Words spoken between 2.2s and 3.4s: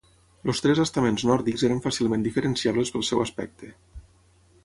diferenciables pel seu